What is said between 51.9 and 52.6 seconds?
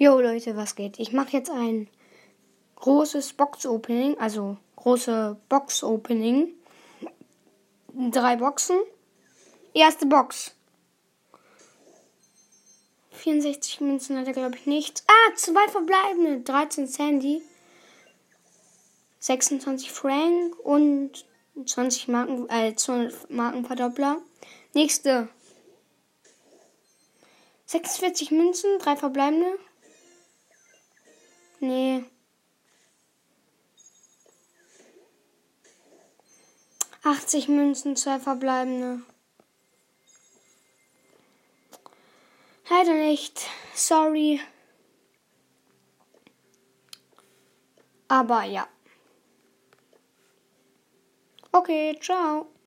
ciao.